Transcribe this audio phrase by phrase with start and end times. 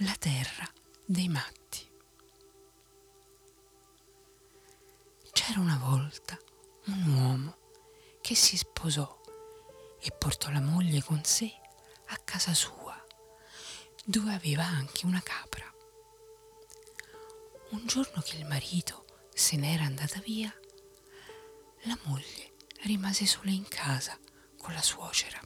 [0.00, 0.70] La terra
[1.06, 1.90] dei matti.
[5.32, 6.38] C'era una volta
[6.88, 7.56] un uomo
[8.20, 9.18] che si sposò
[9.98, 11.50] e portò la moglie con sé
[12.08, 12.94] a casa sua,
[14.04, 15.64] dove aveva anche una capra.
[17.70, 20.54] Un giorno che il marito se n'era andata via,
[21.84, 22.52] la moglie
[22.82, 24.18] rimase sola in casa
[24.58, 25.40] con la suocera.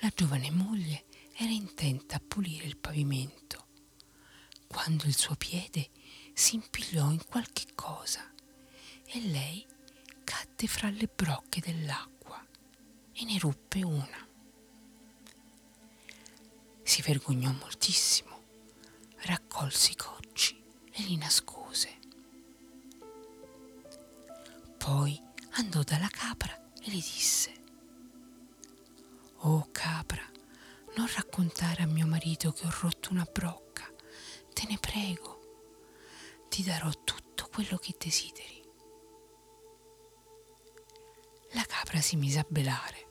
[0.00, 1.04] La giovane moglie
[1.42, 3.66] era intenta a pulire il pavimento,
[4.66, 5.88] quando il suo piede
[6.34, 8.30] si impigliò in qualche cosa
[9.06, 9.66] e lei
[10.22, 12.46] cadde fra le brocche dell'acqua
[13.14, 14.28] e ne ruppe una.
[16.82, 18.42] Si vergognò moltissimo,
[19.20, 21.98] raccolse i cocci e li nascose.
[24.76, 25.18] Poi
[25.52, 27.54] andò dalla capra e le disse,
[29.42, 30.29] Oh capra,
[31.00, 33.90] non raccontare a mio marito che ho rotto una brocca,
[34.52, 38.62] te ne prego, ti darò tutto quello che desideri.
[41.52, 43.08] La capra si mise a belare.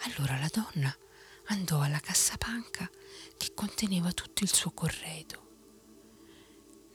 [0.00, 0.92] Allora la donna
[1.44, 2.90] andò alla cassapanca
[3.36, 5.48] che conteneva tutto il suo corredo.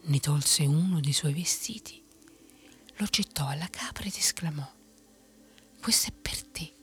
[0.02, 2.04] Ne tolse uno dei suoi vestiti,
[2.96, 4.70] lo gettò alla capra ed esclamò,
[5.80, 6.75] questo è per te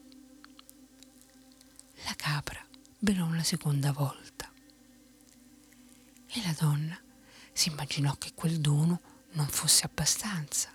[2.23, 2.65] capra
[2.97, 4.49] belò una seconda volta.
[6.25, 6.97] E la donna
[7.51, 10.73] si immaginò che quel dono non fosse abbastanza.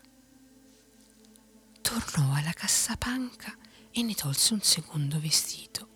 [1.80, 3.56] Tornò alla cassapanca
[3.90, 5.88] e ne tolse un secondo vestito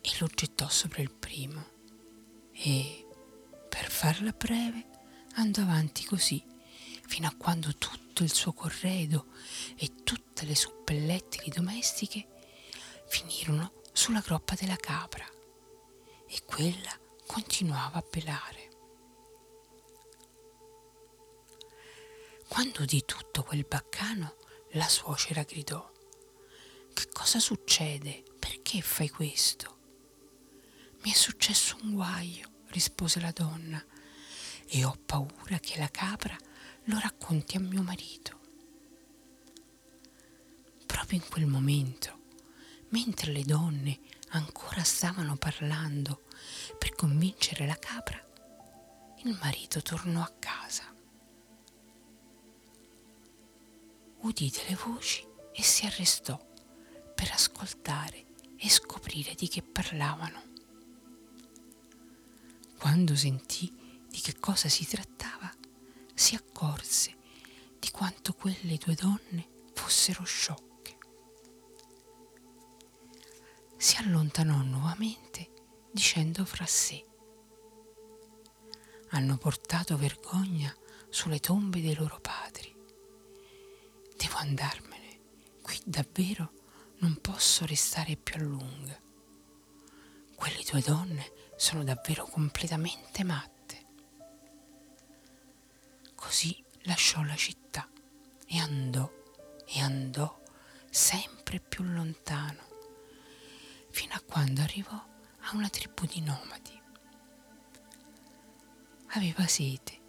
[0.00, 1.64] e lo gettò sopra il primo.
[2.50, 3.06] E,
[3.68, 4.86] per farla breve,
[5.34, 6.42] andò avanti così
[7.06, 9.26] fino a quando tutto il suo corredo
[9.76, 12.26] e tutte le suppellettili domestiche
[13.06, 15.26] finirono sulla groppa della capra
[16.28, 16.96] e quella
[17.26, 18.68] continuava a pelare.
[22.46, 24.36] Quando udì tutto quel baccano,
[24.74, 25.92] la suocera gridò:
[26.94, 28.22] Che cosa succede?
[28.38, 29.78] Perché fai questo?
[31.02, 33.84] Mi è successo un guaio, rispose la donna,
[34.68, 36.36] e ho paura che la capra
[36.84, 38.38] lo racconti a mio marito.
[40.86, 42.17] Proprio in quel momento
[42.90, 44.00] mentre le donne
[44.30, 46.24] ancora stavano parlando
[46.78, 48.22] per convincere la capra,
[49.24, 50.84] il marito tornò a casa.
[54.20, 56.38] Udì delle voci e si arrestò
[57.14, 60.42] per ascoltare e scoprire di che parlavano.
[62.78, 63.72] Quando sentì
[64.08, 65.52] di che cosa si trattava,
[66.14, 67.16] si accorse
[67.78, 70.67] di quanto quelle due donne fossero sciocche
[73.98, 75.50] allontanò nuovamente
[75.92, 77.04] dicendo fra sé
[79.10, 80.74] hanno portato vergogna
[81.08, 82.74] sulle tombe dei loro padri.
[84.16, 85.20] Devo andarmene,
[85.62, 86.52] qui davvero
[86.98, 89.06] non posso restare più a lungo.
[90.34, 93.86] Quelle due donne sono davvero completamente matte.
[96.14, 97.88] Così lasciò la città
[98.46, 99.10] e andò
[99.66, 100.40] e andò
[100.90, 102.67] sempre più lontano
[103.98, 106.80] fino a quando arrivò a una tribù di nomadi.
[109.14, 110.00] Aveva sete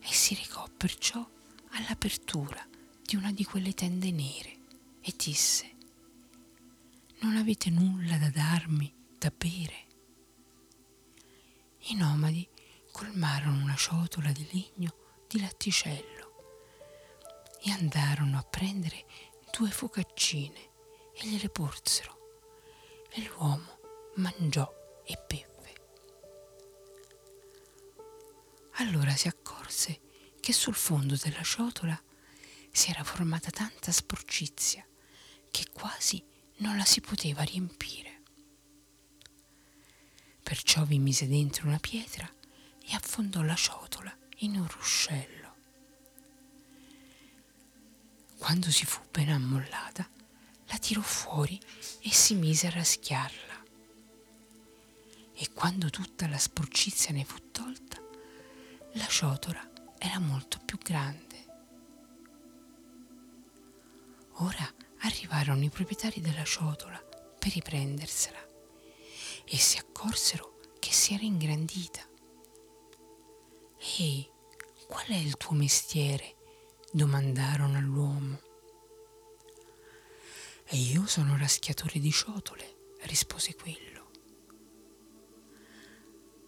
[0.00, 1.28] e si recò perciò
[1.70, 2.64] all'apertura
[3.02, 4.58] di una di quelle tende nere
[5.00, 5.74] e disse
[7.22, 9.86] Non avete nulla da darmi da bere?
[11.88, 12.48] I nomadi
[12.92, 14.94] colmarono una ciotola di legno
[15.26, 16.44] di latticello
[17.60, 19.04] e andarono a prendere
[19.50, 20.70] due focaccine
[21.12, 22.15] e gliele porsero
[23.16, 23.78] e l'uomo
[24.16, 24.70] mangiò
[25.04, 25.74] e bevve.
[28.74, 30.00] Allora si accorse
[30.38, 31.98] che sul fondo della ciotola
[32.70, 34.86] si era formata tanta sporcizia
[35.50, 36.22] che quasi
[36.58, 38.22] non la si poteva riempire.
[40.42, 42.30] Perciò vi mise dentro una pietra
[42.82, 45.54] e affondò la ciotola in un ruscello.
[48.36, 50.08] Quando si fu ben ammollata,
[50.68, 51.60] la tirò fuori
[52.00, 53.64] e si mise a raschiarla.
[55.34, 58.00] E quando tutta la sporcizia ne fu tolta,
[58.92, 61.24] la ciotola era molto più grande.
[64.38, 64.70] Ora
[65.00, 66.98] arrivarono i proprietari della ciotola
[67.38, 68.44] per riprendersela
[69.44, 72.00] e si accorsero che si era ingrandita.
[73.98, 74.28] Ehi,
[74.88, 76.34] qual è il tuo mestiere?
[76.92, 78.40] domandarono all'uomo.
[80.68, 84.10] E io sono raschiatore di ciotole, rispose quello.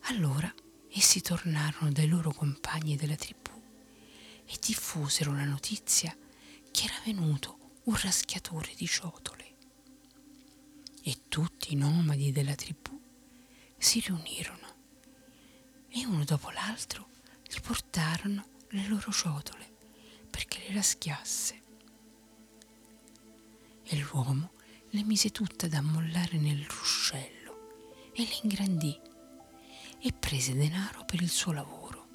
[0.03, 0.53] Allora
[0.91, 3.53] essi tornarono dai loro compagni della tribù
[4.45, 6.17] e diffusero la notizia
[6.71, 9.57] che era venuto un raschiatore di ciotole.
[11.03, 13.01] E tutti i nomadi della tribù
[13.77, 14.77] si riunirono
[15.89, 17.09] e uno dopo l'altro
[17.47, 19.77] gli portarono le loro ciotole
[20.29, 21.67] perché le raschiasse.
[23.91, 24.53] E l'uomo
[24.91, 29.01] le mise tutte ad ammollare nel ruscello e le ingrandì
[30.01, 32.07] e prese denaro per il suo lavoro.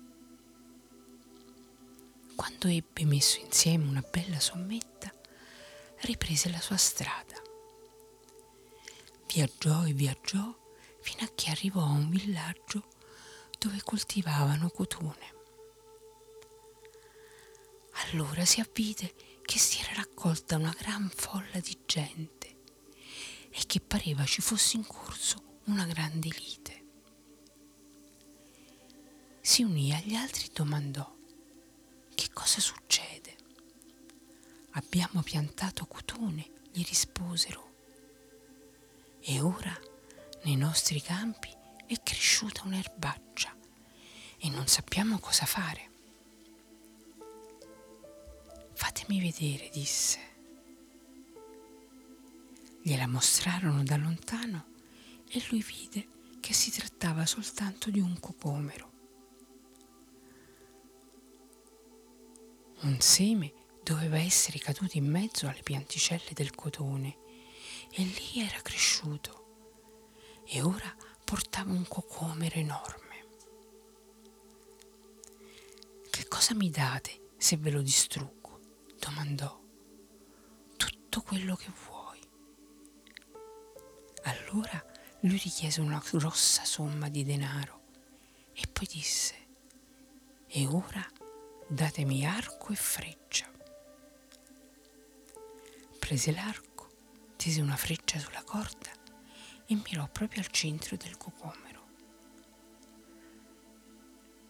[2.36, 5.12] Quando ebbe messo insieme una bella sommetta,
[6.02, 7.42] riprese la sua strada.
[9.34, 10.56] Viaggiò e viaggiò
[11.02, 12.88] fino a che arrivò a un villaggio
[13.58, 15.32] dove coltivavano cotone.
[18.06, 22.56] Allora si avvide che si era raccolta una gran folla di gente
[23.50, 26.82] e che pareva ci fosse in corso una grande lite.
[29.42, 31.14] Si unì agli altri e domandò
[32.16, 33.36] che cosa succede?
[34.72, 37.72] Abbiamo piantato cotone, gli risposero,
[39.20, 39.78] e ora
[40.44, 41.50] nei nostri campi
[41.86, 43.56] è cresciuta un'erbaccia
[44.38, 45.92] e non sappiamo cosa fare.
[49.04, 50.18] Fatemi vedere, disse.
[52.82, 54.68] Gliela mostrarono da lontano
[55.28, 56.08] e lui vide
[56.40, 58.92] che si trattava soltanto di un cocomero.
[62.84, 63.52] Un seme
[63.84, 67.18] doveva essere caduto in mezzo alle pianticelle del cotone
[67.92, 70.96] e lì era cresciuto e ora
[71.26, 73.26] portava un cocomero enorme.
[76.10, 78.43] Che cosa mi date se ve lo distruggo?
[79.04, 79.62] Domandò.
[80.78, 82.20] Tutto quello che vuoi.
[84.24, 84.82] Allora
[85.22, 87.82] lui richiese una grossa somma di denaro
[88.54, 89.36] e poi disse,
[90.48, 91.06] e ora
[91.68, 93.52] datemi arco e freccia.
[96.00, 96.90] Prese l'arco,
[97.36, 98.92] tese una freccia sulla corda
[99.66, 101.82] e mirò proprio al centro del cocomero.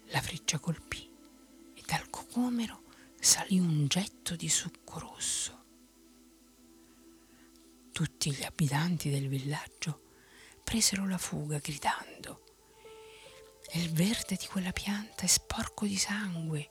[0.09, 1.09] La freccia colpì
[1.73, 2.82] e dal cocomero
[3.23, 5.61] salì un getto di succo rosso.
[7.91, 10.01] Tutti gli abitanti del villaggio
[10.63, 12.43] presero la fuga gridando
[13.75, 16.69] il verde di quella pianta è sporco di sangue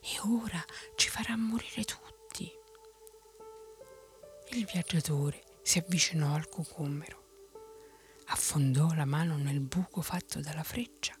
[0.00, 0.60] e ora
[0.96, 2.50] ci farà morire tutti.
[4.50, 7.50] Il viaggiatore si avvicinò al cocomero,
[8.26, 11.16] affondò la mano nel buco fatto dalla freccia,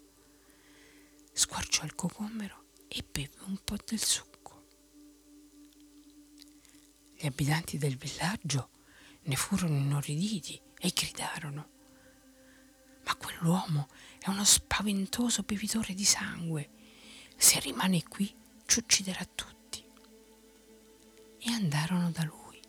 [1.32, 4.31] squarciò il cocomero e beve un po' del succo.
[7.22, 8.70] Gli abitanti del villaggio
[9.26, 11.68] ne furono inorriditi e gridarono.
[13.04, 13.86] Ma quell'uomo
[14.18, 16.68] è uno spaventoso bevitore di sangue.
[17.36, 18.34] Se rimane qui
[18.66, 19.84] ci ucciderà tutti.
[21.38, 22.60] E andarono da lui.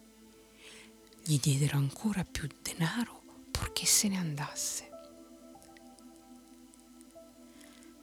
[1.24, 4.90] Gli diedero ancora più denaro purché se ne andasse.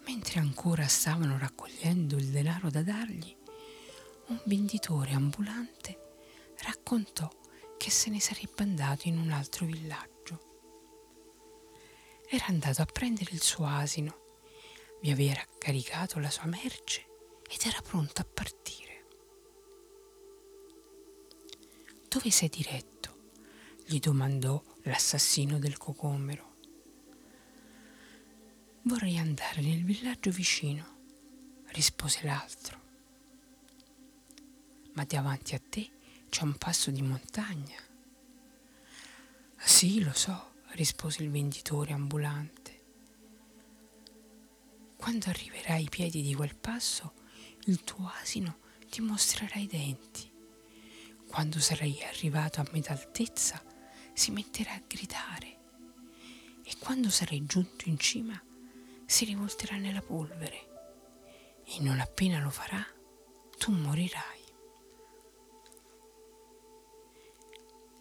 [0.05, 3.37] Mentre ancora stavano raccogliendo il denaro da dargli,
[4.27, 6.09] un venditore ambulante
[6.63, 7.29] raccontò
[7.77, 10.09] che se ne sarebbe andato in un altro villaggio.
[12.29, 14.19] Era andato a prendere il suo asino,
[15.01, 17.07] vi aveva caricato la sua merce
[17.49, 19.07] ed era pronto a partire.
[22.09, 22.89] Dove sei diretto?
[23.91, 26.59] gli domandò l'assassino del cocomero.
[28.83, 30.99] Vorrei andare nel villaggio vicino,
[31.73, 32.81] rispose l'altro.
[34.93, 35.91] Ma davanti a te
[36.31, 37.77] c'è un passo di montagna.
[39.59, 42.79] Sì, lo so, rispose il venditore ambulante.
[44.97, 47.13] Quando arriverai ai piedi di quel passo,
[47.65, 48.59] il tuo asino
[48.89, 50.31] ti mostrerà i denti.
[51.27, 53.63] Quando sarai arrivato a metà altezza,
[54.13, 55.59] si metterà a gridare.
[56.63, 58.41] E quando sarai giunto in cima,
[59.05, 60.69] si rivolterà nella polvere.
[61.65, 62.85] E non appena lo farà,
[63.59, 64.40] tu morirai.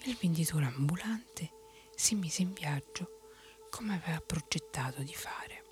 [0.10, 1.52] Il venditore ambulante
[1.96, 5.64] si mise in viaggio come aveva progettato di fare.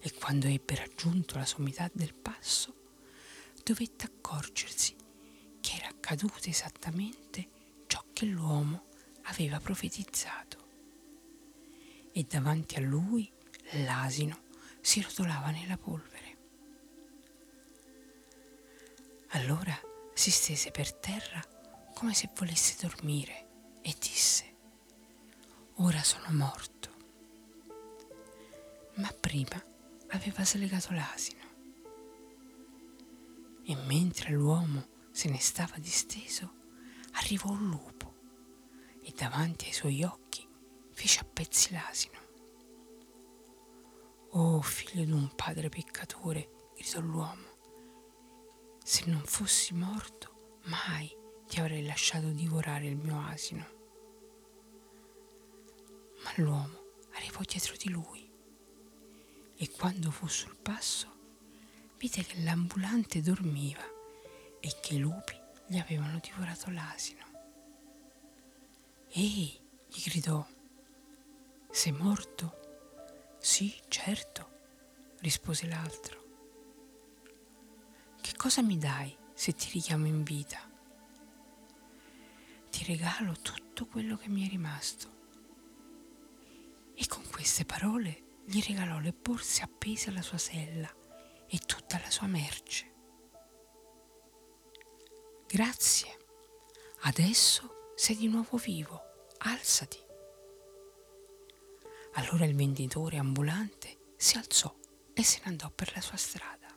[0.00, 2.74] E quando ebbe raggiunto la sommità del passo,
[3.62, 4.96] dovette accorgersi
[5.60, 7.48] che era accaduto esattamente
[7.86, 8.86] ciò che l'uomo
[9.24, 10.60] aveva profetizzato.
[12.12, 13.30] E davanti a lui
[13.84, 14.40] l'asino
[14.80, 16.36] si rotolava nella polvere.
[19.34, 19.78] Allora
[20.14, 21.51] si stese per terra
[21.94, 23.48] come se volesse dormire
[23.82, 24.56] e disse,
[25.76, 26.90] ora sono morto.
[28.94, 29.62] ma prima
[30.08, 31.40] aveva slegato l'asino.
[33.64, 36.60] E mentre l'uomo se ne stava disteso,
[37.12, 38.14] arrivò un lupo
[39.02, 40.46] e davanti ai suoi occhi
[40.92, 42.20] fece a pezzi l'asino.
[44.34, 47.50] Oh figlio di un padre peccatore, gridò l'uomo,
[48.82, 51.14] se non fossi morto mai
[51.52, 53.66] ti avrei lasciato divorare il mio asino.
[56.24, 56.78] Ma l'uomo
[57.12, 58.26] arrivò dietro di lui
[59.56, 61.08] e quando fu sul passo
[61.98, 63.84] vide che l'ambulante dormiva
[64.60, 67.26] e che i lupi gli avevano divorato l'asino.
[69.10, 70.46] Ehi, gli gridò,
[71.70, 73.36] sei morto?
[73.40, 74.48] Sì, certo,
[75.18, 76.24] rispose l'altro.
[78.22, 80.71] Che cosa mi dai se ti richiamo in vita?
[82.72, 85.10] Ti regalo tutto quello che mi è rimasto.
[86.94, 90.90] E con queste parole gli regalò le borse appese alla sua sella
[91.46, 92.90] e tutta la sua merce.
[95.46, 96.16] Grazie,
[97.02, 99.98] adesso sei di nuovo vivo, alzati.
[102.14, 104.74] Allora il venditore ambulante si alzò
[105.12, 106.74] e se ne andò per la sua strada.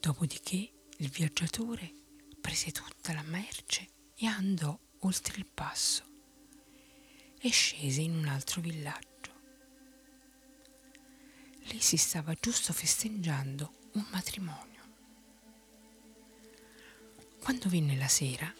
[0.00, 2.02] Dopodiché il viaggiatore
[2.44, 6.04] prese tutta la merce e andò oltre il passo
[7.40, 9.32] e scese in un altro villaggio.
[11.70, 14.82] Lì si stava giusto festeggiando un matrimonio.
[17.40, 18.52] Quando venne la sera,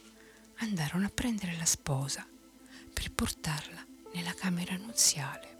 [0.60, 2.26] andarono a prendere la sposa
[2.90, 5.58] per portarla nella camera nuziale.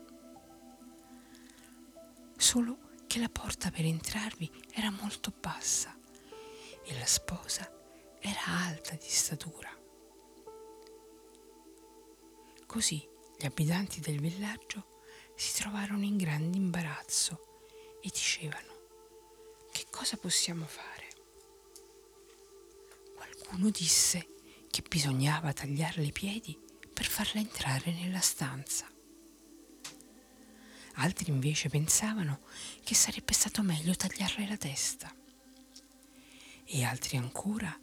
[2.38, 5.95] Solo che la porta per entrarvi era molto bassa
[6.87, 7.83] e la sposa
[8.26, 9.71] era alta di statura.
[12.64, 15.02] Così gli abitanti del villaggio
[15.37, 18.73] si trovarono in grande imbarazzo e dicevano
[19.71, 21.09] che cosa possiamo fare?
[23.14, 24.26] Qualcuno disse
[24.71, 26.59] che bisognava tagliarle i piedi
[26.95, 28.90] per farla entrare nella stanza.
[30.95, 32.40] Altri invece pensavano
[32.83, 35.14] che sarebbe stato meglio tagliarle la testa.
[36.64, 37.78] E altri ancora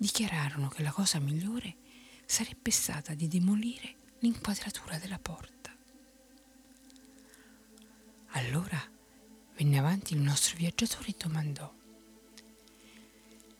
[0.00, 1.76] dichiararono che la cosa migliore
[2.24, 5.76] sarebbe stata di demolire l'inquadratura della porta.
[8.28, 8.82] Allora
[9.56, 11.70] venne avanti il nostro viaggiatore e domandò,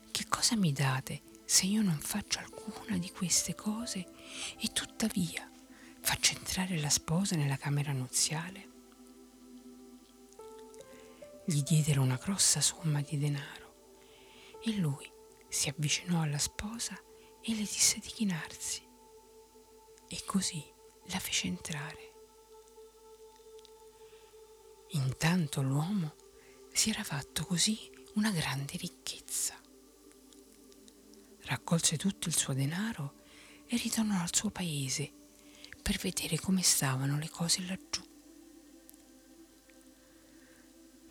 [0.09, 4.07] che cosa mi date se io non faccio alcuna di queste cose
[4.57, 5.47] e tuttavia
[5.99, 8.69] faccio entrare la sposa nella camera nuziale?
[11.45, 13.75] Gli diedero una grossa somma di denaro
[14.63, 15.19] e lui
[15.51, 16.97] si avvicinò alla sposa
[17.41, 18.87] e le disse di chinarsi
[20.07, 20.63] e così
[21.07, 22.13] la fece entrare.
[24.91, 26.15] Intanto l'uomo
[26.71, 27.77] si era fatto così
[28.13, 29.59] una grande ricchezza.
[31.41, 33.15] Raccolse tutto il suo denaro
[33.67, 35.11] e ritornò al suo paese
[35.81, 38.01] per vedere come stavano le cose laggiù.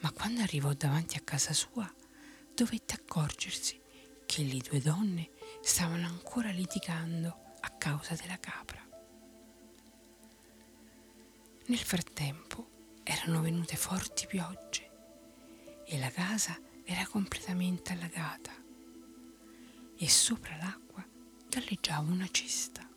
[0.00, 1.92] Ma quando arrivò davanti a casa sua,
[2.54, 3.79] dovette accorgersi
[4.30, 8.80] che le due donne stavano ancora litigando a causa della capra.
[11.66, 14.88] Nel frattempo erano venute forti piogge
[15.84, 18.52] e la casa era completamente allagata
[19.96, 21.04] e sopra l'acqua
[21.49, 22.88] galleggiava una cesta.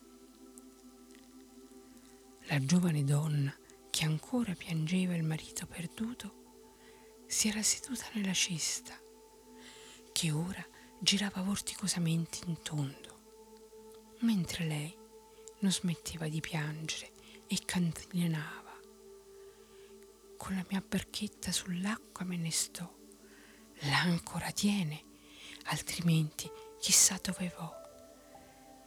[2.41, 3.51] La giovane donna
[3.89, 8.95] che ancora piangeva il marito perduto si era seduta nella cesta
[10.11, 10.63] che ora
[11.03, 13.19] girava vorticosamente in tondo,
[14.19, 14.97] mentre lei
[15.59, 17.11] non smetteva di piangere
[17.47, 18.63] e cantilenava
[20.43, 22.97] con la mia barchetta sull'acqua me ne sto.
[23.83, 25.01] L'ancora tiene,
[25.67, 27.73] altrimenti chissà dove vo.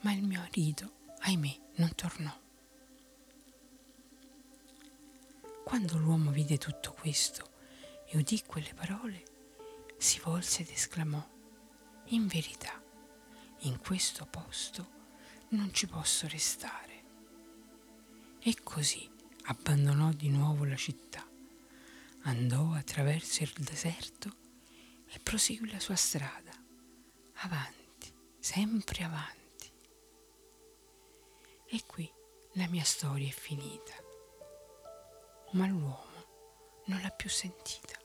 [0.01, 2.39] Ma il mio marito, ahimè, non tornò.
[5.65, 7.51] Quando l'uomo vide tutto questo
[8.07, 9.25] e udì quelle parole,
[9.97, 11.27] si volse ed esclamò,
[12.09, 12.83] in verità,
[13.61, 14.95] in questo posto
[15.51, 17.05] non ci posso restare.
[18.41, 19.09] E così
[19.45, 21.27] abbandonò di nuovo la città
[22.27, 24.45] andò attraverso il deserto
[25.09, 26.53] e proseguì la sua strada,
[27.35, 29.73] avanti, sempre avanti.
[31.69, 32.11] E qui
[32.55, 33.95] la mia storia è finita,
[35.53, 36.25] ma l'uomo
[36.87, 37.96] non l'ha più sentita.